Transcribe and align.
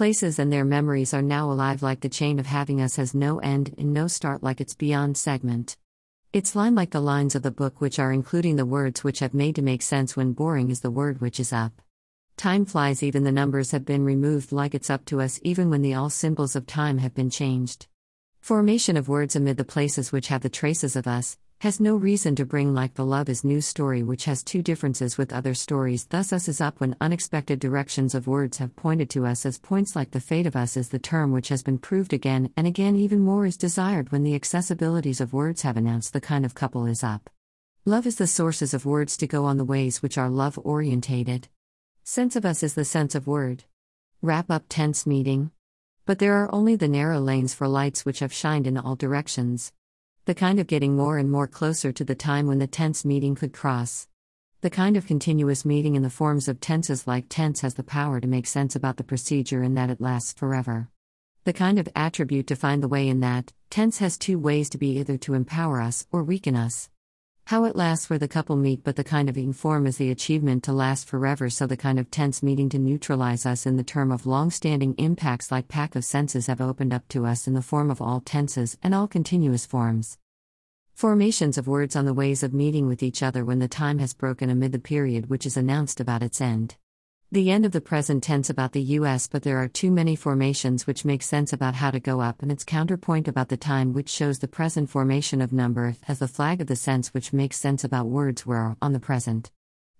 Places 0.00 0.38
and 0.38 0.50
their 0.50 0.64
memories 0.64 1.12
are 1.12 1.20
now 1.20 1.52
alive 1.52 1.82
like 1.82 2.00
the 2.00 2.08
chain 2.08 2.38
of 2.38 2.46
having 2.46 2.80
us 2.80 2.96
has 2.96 3.14
no 3.14 3.38
end 3.40 3.74
and 3.76 3.92
no 3.92 4.06
start 4.06 4.42
like 4.42 4.58
its 4.58 4.74
beyond 4.74 5.18
segment. 5.18 5.76
It's 6.32 6.56
line 6.56 6.74
like 6.74 6.92
the 6.92 7.02
lines 7.02 7.34
of 7.34 7.42
the 7.42 7.50
book 7.50 7.82
which 7.82 7.98
are 7.98 8.10
including 8.10 8.56
the 8.56 8.64
words 8.64 9.04
which 9.04 9.18
have 9.18 9.34
made 9.34 9.56
to 9.56 9.60
make 9.60 9.82
sense 9.82 10.16
when 10.16 10.32
boring 10.32 10.70
is 10.70 10.80
the 10.80 10.90
word 10.90 11.20
which 11.20 11.38
is 11.38 11.52
up. 11.52 11.82
Time 12.38 12.64
flies 12.64 13.02
even 13.02 13.24
the 13.24 13.30
numbers 13.30 13.72
have 13.72 13.84
been 13.84 14.02
removed 14.02 14.52
like 14.52 14.74
it's 14.74 14.88
up 14.88 15.04
to 15.04 15.20
us 15.20 15.38
even 15.42 15.68
when 15.68 15.82
the 15.82 15.92
all 15.92 16.08
symbols 16.08 16.56
of 16.56 16.66
time 16.66 16.96
have 16.96 17.12
been 17.12 17.28
changed. 17.28 17.86
Formation 18.40 18.96
of 18.96 19.06
words 19.06 19.36
amid 19.36 19.58
the 19.58 19.64
places 19.64 20.12
which 20.12 20.28
have 20.28 20.40
the 20.40 20.48
traces 20.48 20.96
of 20.96 21.06
us, 21.06 21.36
has 21.60 21.78
no 21.78 21.94
reason 21.94 22.34
to 22.34 22.46
bring 22.46 22.72
like 22.72 22.94
the 22.94 23.04
love 23.04 23.28
is 23.28 23.44
new 23.44 23.60
story 23.60 24.02
which 24.02 24.24
has 24.24 24.42
two 24.42 24.62
differences 24.62 25.18
with 25.18 25.30
other 25.30 25.52
stories 25.52 26.06
thus 26.06 26.32
us 26.32 26.48
is 26.48 26.58
up 26.58 26.80
when 26.80 26.96
unexpected 27.02 27.60
directions 27.60 28.14
of 28.14 28.26
words 28.26 28.56
have 28.56 28.74
pointed 28.76 29.10
to 29.10 29.26
us 29.26 29.44
as 29.44 29.58
points 29.58 29.94
like 29.94 30.10
the 30.10 30.20
fate 30.20 30.46
of 30.46 30.56
us 30.56 30.74
is 30.74 30.88
the 30.88 30.98
term 30.98 31.32
which 31.32 31.50
has 31.50 31.62
been 31.62 31.76
proved 31.76 32.14
again 32.14 32.50
and 32.56 32.66
again 32.66 32.96
even 32.96 33.20
more 33.20 33.44
is 33.44 33.58
desired 33.58 34.10
when 34.10 34.22
the 34.22 34.38
accessibilities 34.38 35.20
of 35.20 35.34
words 35.34 35.60
have 35.60 35.76
announced 35.76 36.14
the 36.14 36.20
kind 36.20 36.46
of 36.46 36.54
couple 36.54 36.86
is 36.86 37.04
up. 37.04 37.28
Love 37.84 38.06
is 38.06 38.16
the 38.16 38.26
sources 38.26 38.72
of 38.72 38.86
words 38.86 39.18
to 39.18 39.26
go 39.26 39.44
on 39.44 39.58
the 39.58 39.64
ways 39.64 40.00
which 40.00 40.16
are 40.16 40.30
love 40.30 40.58
orientated. 40.64 41.48
Sense 42.04 42.36
of 42.36 42.46
us 42.46 42.62
is 42.62 42.72
the 42.72 42.86
sense 42.86 43.14
of 43.14 43.26
word. 43.26 43.64
Wrap 44.22 44.50
up 44.50 44.64
tense 44.70 45.06
meeting. 45.06 45.50
But 46.06 46.20
there 46.20 46.36
are 46.36 46.54
only 46.54 46.74
the 46.74 46.88
narrow 46.88 47.20
lanes 47.20 47.52
for 47.52 47.68
lights 47.68 48.06
which 48.06 48.20
have 48.20 48.32
shined 48.32 48.66
in 48.66 48.78
all 48.78 48.96
directions 48.96 49.72
the 50.30 50.34
kind 50.36 50.60
of 50.60 50.68
getting 50.68 50.94
more 50.94 51.18
and 51.18 51.28
more 51.28 51.48
closer 51.48 51.90
to 51.90 52.04
the 52.04 52.14
time 52.14 52.46
when 52.46 52.60
the 52.60 52.66
tense 52.68 53.04
meeting 53.04 53.34
could 53.34 53.52
cross. 53.52 54.06
The 54.60 54.70
kind 54.70 54.96
of 54.96 55.04
continuous 55.04 55.64
meeting 55.64 55.96
in 55.96 56.04
the 56.04 56.08
forms 56.08 56.46
of 56.46 56.60
tenses 56.60 57.08
like 57.08 57.26
tense 57.28 57.62
has 57.62 57.74
the 57.74 57.82
power 57.82 58.20
to 58.20 58.28
make 58.28 58.46
sense 58.46 58.76
about 58.76 58.96
the 58.96 59.02
procedure 59.02 59.64
in 59.64 59.74
that 59.74 59.90
it 59.90 60.00
lasts 60.00 60.32
forever. 60.32 60.88
The 61.42 61.52
kind 61.52 61.80
of 61.80 61.88
attribute 61.96 62.46
to 62.46 62.54
find 62.54 62.80
the 62.80 62.86
way 62.86 63.08
in 63.08 63.18
that, 63.18 63.52
tense 63.70 63.98
has 63.98 64.16
two 64.16 64.38
ways 64.38 64.70
to 64.70 64.78
be 64.78 65.00
either 65.00 65.16
to 65.16 65.34
empower 65.34 65.80
us 65.80 66.06
or 66.12 66.22
weaken 66.22 66.54
us. 66.54 66.90
How 67.46 67.64
it 67.64 67.74
lasts 67.74 68.08
where 68.08 68.20
the 68.20 68.28
couple 68.28 68.54
meet, 68.54 68.84
but 68.84 68.94
the 68.94 69.02
kind 69.02 69.28
of 69.28 69.36
ing 69.36 69.52
form 69.52 69.84
is 69.84 69.96
the 69.96 70.12
achievement 70.12 70.62
to 70.62 70.72
last 70.72 71.08
forever, 71.08 71.50
so 71.50 71.66
the 71.66 71.76
kind 71.76 71.98
of 71.98 72.08
tense 72.08 72.40
meeting 72.40 72.68
to 72.68 72.78
neutralize 72.78 73.44
us 73.44 73.66
in 73.66 73.74
the 73.74 73.82
term 73.82 74.12
of 74.12 74.26
long 74.26 74.52
standing 74.52 74.94
impacts 74.94 75.50
like 75.50 75.66
pack 75.66 75.96
of 75.96 76.04
senses 76.04 76.46
have 76.46 76.60
opened 76.60 76.92
up 76.92 77.08
to 77.08 77.26
us 77.26 77.48
in 77.48 77.54
the 77.54 77.62
form 77.62 77.90
of 77.90 78.00
all 78.00 78.20
tenses 78.20 78.78
and 78.80 78.94
all 78.94 79.08
continuous 79.08 79.66
forms. 79.66 80.19
Formations 81.00 81.56
of 81.56 81.66
words 81.66 81.96
on 81.96 82.04
the 82.04 82.12
ways 82.12 82.42
of 82.42 82.52
meeting 82.52 82.86
with 82.86 83.02
each 83.02 83.22
other 83.22 83.42
when 83.42 83.58
the 83.58 83.66
time 83.66 84.00
has 84.00 84.12
broken 84.12 84.50
amid 84.50 84.72
the 84.72 84.78
period 84.78 85.30
which 85.30 85.46
is 85.46 85.56
announced 85.56 85.98
about 85.98 86.22
its 86.22 86.42
end. 86.42 86.76
The 87.32 87.50
end 87.50 87.64
of 87.64 87.72
the 87.72 87.80
present 87.80 88.22
tense 88.22 88.50
about 88.50 88.72
the 88.72 88.82
US, 88.82 89.26
but 89.26 89.42
there 89.42 89.56
are 89.56 89.66
too 89.66 89.90
many 89.90 90.14
formations 90.14 90.86
which 90.86 91.06
make 91.06 91.22
sense 91.22 91.54
about 91.54 91.76
how 91.76 91.90
to 91.90 92.00
go 92.00 92.20
up, 92.20 92.42
and 92.42 92.52
its 92.52 92.64
counterpoint 92.64 93.28
about 93.28 93.48
the 93.48 93.56
time 93.56 93.94
which 93.94 94.10
shows 94.10 94.40
the 94.40 94.46
present 94.46 94.90
formation 94.90 95.40
of 95.40 95.54
number 95.54 95.96
as 96.06 96.18
the 96.18 96.28
flag 96.28 96.60
of 96.60 96.66
the 96.66 96.76
sense 96.76 97.14
which 97.14 97.32
makes 97.32 97.56
sense 97.56 97.82
about 97.82 98.08
words 98.08 98.44
where 98.44 98.76
on 98.82 98.92
the 98.92 99.00
present. 99.00 99.50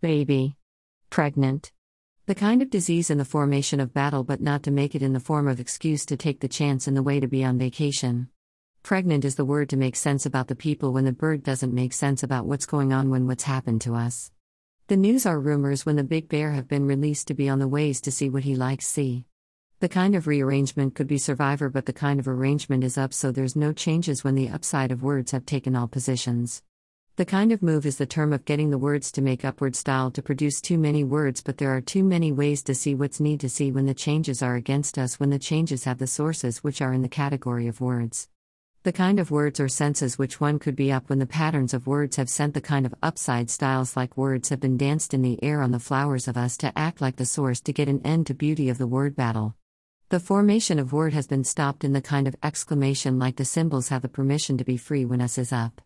Baby. 0.00 0.56
Pregnant. 1.10 1.72
The 2.24 2.34
kind 2.34 2.62
of 2.62 2.70
disease 2.70 3.10
in 3.10 3.18
the 3.18 3.26
formation 3.26 3.80
of 3.80 3.92
battle, 3.92 4.24
but 4.24 4.40
not 4.40 4.62
to 4.62 4.70
make 4.70 4.94
it 4.94 5.02
in 5.02 5.12
the 5.12 5.20
form 5.20 5.46
of 5.46 5.60
excuse 5.60 6.06
to 6.06 6.16
take 6.16 6.40
the 6.40 6.48
chance 6.48 6.88
in 6.88 6.94
the 6.94 7.02
way 7.02 7.20
to 7.20 7.28
be 7.28 7.44
on 7.44 7.58
vacation. 7.58 8.30
Pregnant 8.86 9.24
is 9.24 9.34
the 9.34 9.44
word 9.44 9.68
to 9.70 9.76
make 9.76 9.96
sense 9.96 10.26
about 10.26 10.46
the 10.46 10.54
people 10.54 10.92
when 10.92 11.04
the 11.04 11.10
bird 11.10 11.42
doesn't 11.42 11.74
make 11.74 11.92
sense 11.92 12.22
about 12.22 12.46
what's 12.46 12.66
going 12.66 12.92
on 12.92 13.10
when 13.10 13.26
what's 13.26 13.42
happened 13.42 13.80
to 13.80 13.96
us. 13.96 14.30
The 14.86 14.96
news 14.96 15.26
are 15.26 15.40
rumors 15.40 15.84
when 15.84 15.96
the 15.96 16.04
big 16.04 16.28
bear 16.28 16.52
have 16.52 16.68
been 16.68 16.86
released 16.86 17.26
to 17.26 17.34
be 17.34 17.48
on 17.48 17.58
the 17.58 17.66
ways 17.66 18.00
to 18.02 18.12
see 18.12 18.28
what 18.28 18.44
he 18.44 18.54
likes 18.54 18.86
see. 18.86 19.24
The 19.80 19.88
kind 19.88 20.14
of 20.14 20.28
rearrangement 20.28 20.94
could 20.94 21.08
be 21.08 21.18
survivor, 21.18 21.68
but 21.68 21.86
the 21.86 21.92
kind 21.92 22.20
of 22.20 22.28
arrangement 22.28 22.84
is 22.84 22.96
up, 22.96 23.12
so 23.12 23.32
there's 23.32 23.56
no 23.56 23.72
changes 23.72 24.22
when 24.22 24.36
the 24.36 24.50
upside 24.50 24.92
of 24.92 25.02
words 25.02 25.32
have 25.32 25.46
taken 25.46 25.74
all 25.74 25.88
positions. 25.88 26.62
The 27.16 27.24
kind 27.24 27.50
of 27.50 27.64
move 27.64 27.86
is 27.86 27.98
the 27.98 28.06
term 28.06 28.32
of 28.32 28.44
getting 28.44 28.70
the 28.70 28.78
words 28.78 29.10
to 29.10 29.20
make 29.20 29.44
upward 29.44 29.74
style 29.74 30.12
to 30.12 30.22
produce 30.22 30.60
too 30.60 30.78
many 30.78 31.02
words, 31.02 31.42
but 31.42 31.58
there 31.58 31.74
are 31.74 31.80
too 31.80 32.04
many 32.04 32.30
ways 32.30 32.62
to 32.62 32.74
see 32.76 32.94
what's 32.94 33.18
need 33.18 33.40
to 33.40 33.48
see 33.48 33.72
when 33.72 33.86
the 33.86 33.94
changes 33.94 34.42
are 34.42 34.54
against 34.54 34.96
us, 34.96 35.18
when 35.18 35.30
the 35.30 35.40
changes 35.40 35.82
have 35.82 35.98
the 35.98 36.06
sources 36.06 36.58
which 36.58 36.80
are 36.80 36.92
in 36.92 37.02
the 37.02 37.08
category 37.08 37.66
of 37.66 37.80
words. 37.80 38.28
The 38.86 38.92
kind 38.92 39.18
of 39.18 39.32
words 39.32 39.58
or 39.58 39.66
senses 39.66 40.16
which 40.16 40.40
one 40.40 40.60
could 40.60 40.76
be 40.76 40.92
up 40.92 41.10
when 41.10 41.18
the 41.18 41.26
patterns 41.26 41.74
of 41.74 41.88
words 41.88 42.14
have 42.18 42.28
sent 42.28 42.54
the 42.54 42.60
kind 42.60 42.86
of 42.86 42.94
upside 43.02 43.50
styles 43.50 43.96
like 43.96 44.16
words 44.16 44.50
have 44.50 44.60
been 44.60 44.76
danced 44.76 45.12
in 45.12 45.22
the 45.22 45.42
air 45.42 45.60
on 45.60 45.72
the 45.72 45.80
flowers 45.80 46.28
of 46.28 46.36
us 46.36 46.56
to 46.58 46.72
act 46.78 47.00
like 47.00 47.16
the 47.16 47.26
source 47.26 47.60
to 47.62 47.72
get 47.72 47.88
an 47.88 48.00
end 48.04 48.28
to 48.28 48.34
beauty 48.34 48.68
of 48.68 48.78
the 48.78 48.86
word 48.86 49.16
battle. 49.16 49.56
The 50.10 50.20
formation 50.20 50.78
of 50.78 50.92
word 50.92 51.14
has 51.14 51.26
been 51.26 51.42
stopped 51.42 51.82
in 51.82 51.94
the 51.94 52.00
kind 52.00 52.28
of 52.28 52.36
exclamation 52.44 53.18
like 53.18 53.34
the 53.34 53.44
symbols 53.44 53.88
have 53.88 54.02
the 54.02 54.08
permission 54.08 54.56
to 54.58 54.64
be 54.64 54.76
free 54.76 55.04
when 55.04 55.20
us 55.20 55.36
is 55.36 55.52
up. 55.52 55.80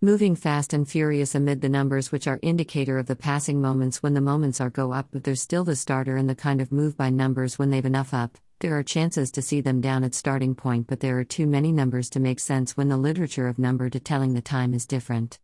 Moving 0.00 0.36
fast 0.36 0.72
and 0.72 0.88
furious 0.88 1.34
amid 1.34 1.60
the 1.60 1.68
numbers 1.68 2.12
which 2.12 2.28
are 2.28 2.38
indicator 2.40 2.98
of 2.98 3.06
the 3.06 3.16
passing 3.16 3.60
moments 3.60 4.00
when 4.00 4.14
the 4.14 4.20
moments 4.20 4.60
are 4.60 4.70
go 4.70 4.92
up 4.92 5.08
but 5.10 5.24
there's 5.24 5.42
still 5.42 5.64
the 5.64 5.74
starter 5.74 6.16
and 6.16 6.30
the 6.30 6.36
kind 6.36 6.60
of 6.60 6.70
move 6.70 6.96
by 6.96 7.10
numbers 7.10 7.58
when 7.58 7.70
they've 7.70 7.84
enough 7.84 8.14
up, 8.14 8.38
there 8.62 8.78
are 8.78 8.82
chances 8.84 9.32
to 9.32 9.42
see 9.42 9.60
them 9.60 9.80
down 9.80 10.04
at 10.04 10.14
starting 10.14 10.54
point, 10.54 10.86
but 10.86 11.00
there 11.00 11.18
are 11.18 11.24
too 11.24 11.48
many 11.48 11.72
numbers 11.72 12.08
to 12.08 12.20
make 12.20 12.38
sense 12.38 12.76
when 12.76 12.88
the 12.88 12.96
literature 12.96 13.48
of 13.48 13.58
number 13.58 13.90
to 13.90 13.98
telling 13.98 14.34
the 14.34 14.40
time 14.40 14.72
is 14.72 14.86
different. 14.86 15.40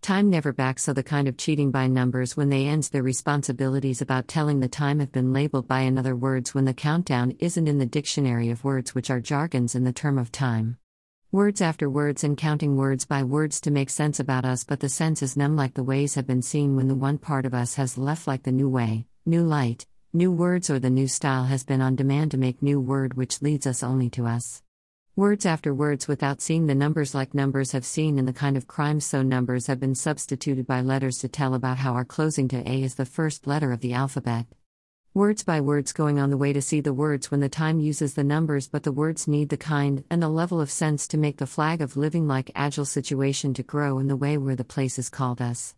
Time 0.00 0.30
never 0.30 0.54
backs, 0.54 0.84
so 0.84 0.94
the 0.94 1.02
kind 1.02 1.28
of 1.28 1.36
cheating 1.36 1.70
by 1.70 1.86
numbers 1.86 2.34
when 2.34 2.48
they 2.48 2.66
ends 2.66 2.88
their 2.88 3.02
responsibilities 3.02 4.00
about 4.00 4.26
telling 4.26 4.60
the 4.60 4.68
time 4.68 5.00
have 5.00 5.12
been 5.12 5.34
labeled 5.34 5.68
by 5.68 5.80
another 5.80 6.16
words 6.16 6.54
when 6.54 6.64
the 6.64 6.72
countdown 6.72 7.32
isn't 7.40 7.68
in 7.68 7.76
the 7.76 7.84
dictionary 7.84 8.48
of 8.48 8.64
words 8.64 8.94
which 8.94 9.10
are 9.10 9.20
jargons 9.20 9.74
in 9.74 9.84
the 9.84 9.92
term 9.92 10.16
of 10.16 10.32
time. 10.32 10.78
Words 11.30 11.60
after 11.60 11.90
words 11.90 12.24
and 12.24 12.38
counting 12.38 12.78
words 12.78 13.04
by 13.04 13.22
words 13.22 13.60
to 13.60 13.70
make 13.70 13.90
sense 13.90 14.18
about 14.18 14.46
us, 14.46 14.64
but 14.64 14.80
the 14.80 14.88
sense 14.88 15.22
is 15.22 15.36
numb 15.36 15.56
like 15.56 15.74
the 15.74 15.84
ways 15.84 16.14
have 16.14 16.26
been 16.26 16.42
seen 16.42 16.74
when 16.74 16.88
the 16.88 16.94
one 16.94 17.18
part 17.18 17.44
of 17.44 17.52
us 17.52 17.74
has 17.74 17.98
left 17.98 18.26
like 18.26 18.44
the 18.44 18.50
new 18.50 18.70
way, 18.70 19.04
new 19.26 19.42
light, 19.42 19.86
New 20.14 20.30
words 20.30 20.68
or 20.68 20.78
the 20.78 20.90
new 20.90 21.08
style 21.08 21.44
has 21.44 21.64
been 21.64 21.80
on 21.80 21.96
demand 21.96 22.30
to 22.30 22.36
make 22.36 22.60
new 22.60 22.78
word 22.78 23.14
which 23.14 23.40
leads 23.40 23.66
us 23.66 23.82
only 23.82 24.10
to 24.10 24.26
us. 24.26 24.62
Words 25.16 25.46
after 25.46 25.72
words 25.72 26.06
without 26.06 26.42
seeing 26.42 26.66
the 26.66 26.74
numbers 26.74 27.14
like 27.14 27.32
numbers 27.32 27.72
have 27.72 27.86
seen 27.86 28.18
in 28.18 28.26
the 28.26 28.32
kind 28.34 28.58
of 28.58 28.66
crime 28.66 29.00
so 29.00 29.22
numbers 29.22 29.68
have 29.68 29.80
been 29.80 29.94
substituted 29.94 30.66
by 30.66 30.82
letters 30.82 31.16
to 31.20 31.28
tell 31.28 31.54
about 31.54 31.78
how 31.78 31.94
our 31.94 32.04
closing 32.04 32.46
to 32.48 32.58
A 32.70 32.82
is 32.82 32.96
the 32.96 33.06
first 33.06 33.46
letter 33.46 33.72
of 33.72 33.80
the 33.80 33.94
alphabet. 33.94 34.44
Words 35.14 35.44
by 35.44 35.62
words 35.62 35.94
going 35.94 36.18
on 36.18 36.28
the 36.28 36.36
way 36.36 36.52
to 36.52 36.60
see 36.60 36.82
the 36.82 36.92
words 36.92 37.30
when 37.30 37.40
the 37.40 37.48
time 37.48 37.80
uses 37.80 38.12
the 38.12 38.22
numbers, 38.22 38.68
but 38.68 38.82
the 38.82 38.92
words 38.92 39.26
need 39.26 39.48
the 39.48 39.56
kind 39.56 40.04
and 40.10 40.22
the 40.22 40.28
level 40.28 40.60
of 40.60 40.70
sense 40.70 41.08
to 41.08 41.16
make 41.16 41.38
the 41.38 41.46
flag 41.46 41.80
of 41.80 41.96
living 41.96 42.28
like 42.28 42.50
agile 42.54 42.84
situation 42.84 43.54
to 43.54 43.62
grow 43.62 43.98
in 43.98 44.08
the 44.08 44.16
way 44.16 44.36
where 44.36 44.56
the 44.56 44.62
place 44.62 44.98
is 44.98 45.08
called 45.08 45.40
us. 45.40 45.74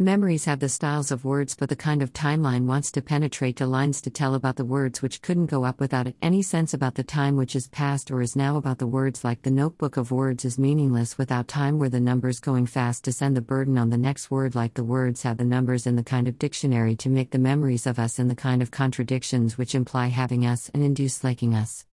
Memories 0.00 0.46
have 0.46 0.58
the 0.58 0.68
styles 0.68 1.12
of 1.12 1.24
words, 1.24 1.54
but 1.54 1.68
the 1.68 1.76
kind 1.76 2.02
of 2.02 2.12
timeline 2.12 2.66
wants 2.66 2.90
to 2.90 3.00
penetrate 3.00 3.54
to 3.58 3.64
lines 3.64 4.00
to 4.00 4.10
tell 4.10 4.34
about 4.34 4.56
the 4.56 4.64
words 4.64 5.00
which 5.00 5.22
couldn't 5.22 5.46
go 5.46 5.64
up 5.64 5.78
without 5.78 6.08
it. 6.08 6.16
Any 6.20 6.42
sense 6.42 6.74
about 6.74 6.96
the 6.96 7.04
time 7.04 7.36
which 7.36 7.54
is 7.54 7.68
past 7.68 8.10
or 8.10 8.20
is 8.20 8.34
now 8.34 8.56
about 8.56 8.78
the 8.78 8.88
words, 8.88 9.22
like 9.22 9.42
the 9.42 9.52
notebook 9.52 9.96
of 9.96 10.10
words, 10.10 10.44
is 10.44 10.58
meaningless 10.58 11.16
without 11.16 11.46
time, 11.46 11.78
where 11.78 11.88
the 11.88 12.00
numbers 12.00 12.40
going 12.40 12.66
fast 12.66 13.04
to 13.04 13.12
send 13.12 13.36
the 13.36 13.40
burden 13.40 13.78
on 13.78 13.90
the 13.90 13.96
next 13.96 14.32
word, 14.32 14.56
like 14.56 14.74
the 14.74 14.82
words 14.82 15.22
have 15.22 15.36
the 15.36 15.44
numbers 15.44 15.86
in 15.86 15.94
the 15.94 16.02
kind 16.02 16.26
of 16.26 16.40
dictionary 16.40 16.96
to 16.96 17.08
make 17.08 17.30
the 17.30 17.38
memories 17.38 17.86
of 17.86 18.00
us 18.00 18.18
in 18.18 18.26
the 18.26 18.34
kind 18.34 18.62
of 18.62 18.72
contradictions 18.72 19.56
which 19.56 19.76
imply 19.76 20.08
having 20.08 20.44
us 20.44 20.72
and 20.74 20.82
induce 20.82 21.22
liking 21.22 21.54
us. 21.54 21.86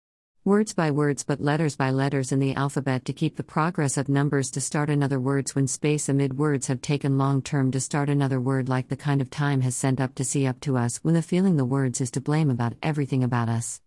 Words 0.49 0.73
by 0.73 0.89
words, 0.89 1.23
but 1.23 1.39
letters 1.39 1.75
by 1.75 1.91
letters 1.91 2.31
in 2.31 2.39
the 2.39 2.55
alphabet 2.55 3.05
to 3.05 3.13
keep 3.13 3.35
the 3.35 3.43
progress 3.43 3.97
of 3.97 4.09
numbers 4.09 4.49
to 4.49 4.59
start 4.59 4.89
another 4.89 5.19
words 5.19 5.53
when 5.53 5.67
space 5.67 6.09
amid 6.09 6.39
words 6.39 6.65
have 6.65 6.81
taken 6.81 7.19
long 7.19 7.43
term 7.43 7.69
to 7.69 7.79
start 7.79 8.09
another 8.09 8.41
word, 8.41 8.67
like 8.67 8.87
the 8.87 8.97
kind 8.97 9.21
of 9.21 9.29
time 9.29 9.61
has 9.61 9.75
sent 9.75 10.01
up 10.01 10.15
to 10.15 10.25
see 10.25 10.47
up 10.47 10.59
to 10.61 10.75
us 10.75 10.97
when 11.03 11.13
the 11.13 11.21
feeling 11.21 11.57
the 11.57 11.71
words 11.77 12.01
is 12.01 12.09
to 12.09 12.19
blame 12.19 12.49
about 12.49 12.73
everything 12.81 13.23
about 13.23 13.47
us. 13.47 13.77